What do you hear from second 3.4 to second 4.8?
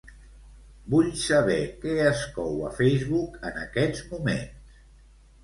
en aquests moments.